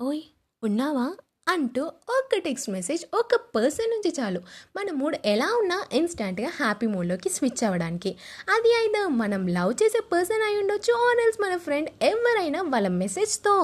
[0.00, 0.20] ఓయ్
[0.62, 1.08] ఉన్నావా?
[1.48, 4.40] అంటూ ఒక టెక్స్ట్ మెసేజ్ ఒక పర్సన్ నుంచి చాలు.
[4.76, 8.10] మన మూడ్ ఎలా ఉన్నా ఇన్స్టెంట్గా హ్యాపీ మూడ్లోకి స్విచ్ అవ్వడానికి.
[8.48, 13.54] అది అయితే మనం లవ్ చేసే పర్సన్ అయి ఉండొచ్చు ఆనల్స్ మన ఫ్రెండ్ ఎవరైనా వాళ్ళ మెసేజ్తో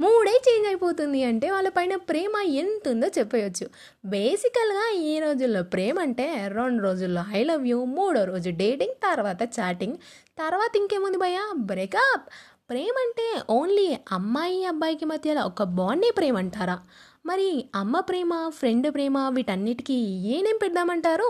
[0.00, 3.66] మూడే చేంజ్ అయిపోతుంది అంటే వాళ్ళ పైన ప్రేమ ఎంత ఉందో చెప్పవచ్చు
[4.04, 9.98] బేసికల్గా ఈ రోజుల్లో ప్రేమ అంటే రెండు రోజుల్లో ఐ లవ్ యూ మూడో రోజు డేటింగ్ తర్వాత చాటింగ్
[10.38, 11.52] తర్వాత ఇంకేముంది భయ్యా?
[11.56, 12.26] బ్రేకప్
[12.70, 16.76] ప్రేమ అంటే ఓన్లీ అమ్మాయి అబ్బాయికి మధ్యలో ఒక బాండే ప్రేమ అంటారా
[17.26, 19.96] మరి అమ్మ ప్రేమ ఫ్రెండ్ ప్రేమ వీటన్నిటికీ
[20.34, 21.28] ఏనేం పెడదామంటారు?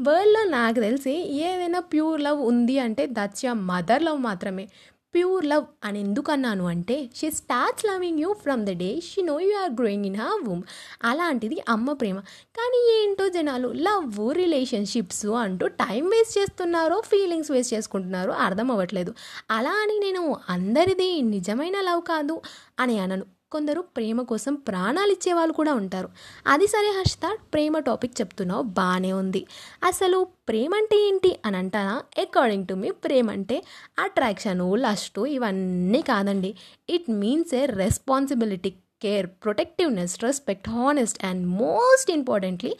[0.00, 1.14] వరల్డ్లో నాకు తెలిసి
[1.46, 4.64] ఏదైనా ప్యూర్ లవ్ ఉంది అంటే దట్స్ యా మదర్ లవ్ మాత్రమే.
[5.14, 9.40] ప్యూర్ లవ్ అని ఎందుకు అన్నాను అంటే she starts loving you from the day she know
[9.40, 10.62] you are growing in her womb
[11.02, 12.18] అలాంటిది అమ్మ ప్రేమ.
[12.58, 19.14] కానీ ఏంటో జనాలు లవ్ రిలేషన్షిప్స్ అంటూ టైం వేస్ట్ చేస్తున్నారో ఫీలింగ్స్ వేస్ట్ చేసుకుంటున్నారో అర్థం అవ్వట్లేదు.
[19.50, 22.36] అలా అని నేను అందరిది నిజమైన లవ్ కాదు
[22.78, 23.26] అని అనను.
[23.52, 26.08] కొందరు ప్రేమ కోసం ప్రాణాలు ఇచ్చే వాళ్ళు కూడా ఉంటారు.
[26.46, 29.42] అది సరే హర్షిత ప్రేమ టాపిక్ చెప్తున్నావు బాగానే ఉంది.
[29.84, 30.18] అసలు
[30.48, 33.58] ప్రేమ అంటే ఏంటి అని అంటారా అకార్డింగ్ టు మీ ప్రేమ అంటే
[33.98, 36.52] అట్రాక్షను లస్ట్ ఇవన్నీ కాదండి.
[36.96, 38.72] It means a responsibility
[39.02, 42.72] care protectiveness respect honest and most importantly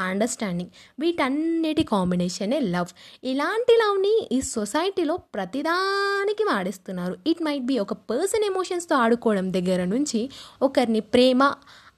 [0.00, 2.92] understanding వీటన్నిటి కాంబినేషనే లవ్
[3.24, 7.14] ఇలాంటి లవ్ని ఈ సొసైటీలో ప్రతిదానికి వాడిస్తున్నారు.
[7.26, 10.20] ఇట్ మైట్ బి ఒక పర్సన్ ఎమోషన్స్తో ఆడుకోవడం దగ్గర నుంచి
[10.62, 11.42] ఒకరిని ప్రేమ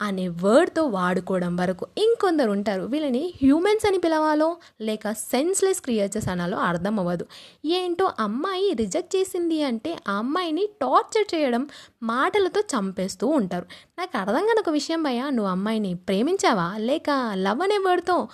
[0.02, 2.82] అనే వర్డ్తో వాడుకోవడం వరకు ఇంకొందరు ఉంటారు.
[2.82, 7.26] వీళ్ళని హ్యూమన్స్ అని పిలవాలో లేక సెన్స్లెస్ క్రియేచర్స్ అనాలో అర్థం అవ్వదు.
[7.64, 11.68] ఏంటో అమ్మాయి రిజెక్ట్ చేసింది అంటే ఆ అమ్మాయిని టార్చర్ చేయడం
[12.02, 13.66] మాటలతో చంపేస్తూ ఉంటారు.
[13.98, 16.74] నాకు అర్థం కాని ఒక విషయం భయ్యా నువ్వు అమ్మాయిని ప్రేమించావా?
[16.78, 18.28] లేక లవ్ అనే వర్డ్తో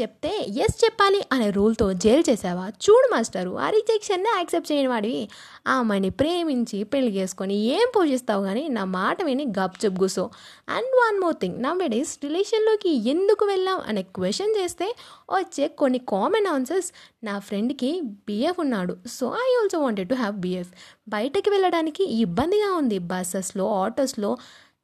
[0.00, 2.68] చెప్తే ఎస్ చెప్పాలి అనే రూల్తో జైలు చేసావా?
[2.68, 5.28] చూడు మాస్టరు ఆ రిజెక్షన్ని యాక్సెప్ట్ చేయని వాడివి.
[5.66, 5.82] ఆ
[6.18, 10.30] ప్రేమించి పెళ్ళి చేసుకొని ఏం పోషిస్తావు కానీ నా మాట విని గప్ గుసో
[10.68, 14.94] అండ్ వన్ మోర్ థింగ్ నా వెడీస్ రిలేషన్లోకి ఎందుకు వెళ్ళాం అనే క్వశ్చన్ చేస్తే
[15.30, 16.92] వచ్చే కొన్ని కామన్ ఆన్సర్స్.
[17.24, 20.72] నా ఫ్రెండ్కి బిఎఫ్ ఉన్నాడు so I also wanted to have BF
[21.08, 24.38] బయటకి వెళ్ళడానికి ఇబ్బందిగా ఉంది బస్సెస్లో ఆటోస్లో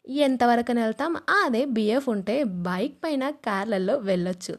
[0.09, 4.59] ఎంతవరకు వెళ్తాం అదే బిఎఫ్ ఉంటే బైక్ పైన కార్లలో వెళ్ళొచ్చు.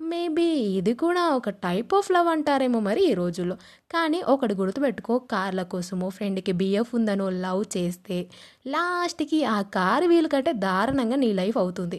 [0.00, 0.46] మేబీ
[0.78, 3.56] ఇది కూడా ఒక టైప్ ఆఫ్ లవ్ అంటారేమో మరి ఈ రోజుల్లో.
[3.90, 8.18] కానీ ఒకటి గుర్తుపెట్టుకో కార్ల కోసమో ఫ్రెండ్కి బిఎఫ్ ఉందనో లవ్ చేస్తే
[8.66, 11.98] లాస్ట్కి ఆ కారు వీలు కంటే దారుణంగా నీ లైఫ్ అవుతుంది.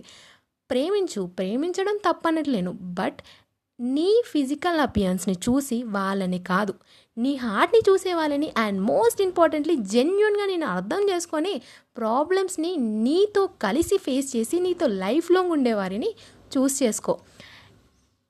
[0.69, 3.19] ప్రేమించు ప్రేమించడం తప్పనట్లేను బట్
[3.79, 6.73] నీ ఫిజికల్ అపియన్స్ని చూసి వాళ్ళని కాదు
[7.17, 11.53] నీ హార్ట్ని చూసే వాళ్ళని అండ్ మోస్ట్ ఇంపార్టెంట్లీ జెన్యున్గా నేను అర్థం చేసుకొని
[11.97, 12.71] ప్రాబ్లమ్స్ని
[13.05, 16.11] నీతో కలిసి ఫేస్ చేసి నీతో లైఫ్ లాంగ్ ఉండేవారిని
[16.55, 17.15] చూస్ చేసుకో.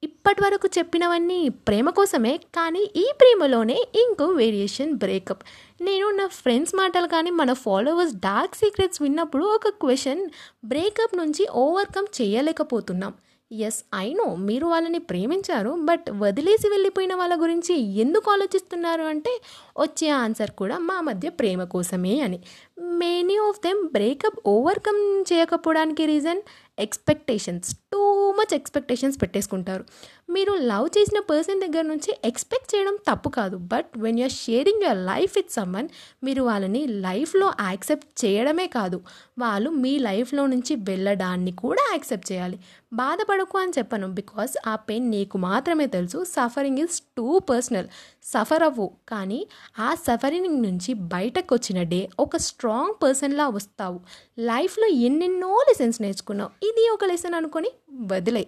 [0.04, 5.44] ఇప్పటి వరకు చెప్పినవన్నీ ప్రేమ కోసమే కానీ ఈ ప్రేమలోనే ఇంకో వేరియేషన్ బ్రేకప్
[5.82, 10.24] నేను నా ఫ్రెండ్స్ మాటలు కానీ మన ఫాలోవర్స్ డార్క్ సీక్రెట్స్ విన్నప్పుడు ఒక క్వశ్చన్
[10.66, 13.14] బ్రేకప్ నుంచి ఓవర్కమ్ చేయలేకపోతున్నాం.
[13.52, 19.34] ఎస్ ఐ నో మీరు వాళ్ళని ప్రేమించారు బట్ వదిలేసి వెళ్ళిపోయిన వాళ్ళ గురించి ఎందుకు ఆలోచిస్తున్నారు అంటే
[19.80, 22.40] వచ్చే ఆన్సర్ కూడా మా మధ్య ప్రేమ కోసమే అని.
[22.80, 26.42] Many of them breakup overcome చేయకపోవడానికి reason
[26.80, 29.86] expectations too much expectations పెట్టేసుకుంటారు.
[30.30, 33.58] మీరు లవ్ చేసిన పర్సన్ దగ్గర నుంచి ఎక్స్పెక్ట్ చేయడం తప్పు కాదు.
[33.58, 35.90] But when you're sharing your life with someone
[36.24, 39.02] మీరు వాళ్ళని లైఫ్లో యాక్సెప్ట్ చేయడమే కాదు.
[39.40, 42.60] వాళ్ళు మీ లైఫ్లో నుంచి వెళ్ళడాన్ని కూడా యాక్సెప్ట్ చేయాలి.
[42.94, 44.08] బాధపడకు అని చెప్పను.
[44.08, 46.24] బికాస్ ఆ పెయిన్ నీకు మాత్రమే తెలుసు.
[46.24, 47.88] Suffering is too personal
[48.24, 48.92] suffer అవ్వు.
[49.10, 49.48] కానీ
[49.80, 54.00] ఆ సఫరింగ్ నుంచి బయటకు వచ్చిన డే ఒక స్ట్రాంగ్ పర్సన్లా వస్తావు.
[54.40, 56.65] లైఫ్లో ఎన్నెన్నో లెసన్స్ నేర్చుకున్నావు.
[56.66, 58.48] ఇది ఒక లెసన్ అనుకొని వదిలే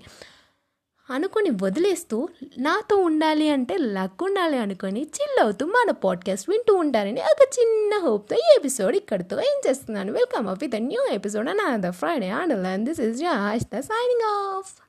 [1.09, 7.47] అనుకొని వదిలేస్తూ నాతో ఉండాలి అంటే లక్ ఉండాలి అనుకొని చిల్ అవుతూ మన పాడ్కాస్ట్ వింటూ ఉంటారని ఒక
[7.59, 10.13] చిన్న హోప్తో ఈ ఎపిసోడ్ ఇక్కడితో ఏం చేస్తున్నాను.
[10.13, 14.86] Welcome up with new episode and the Friday and this is Josh the signing off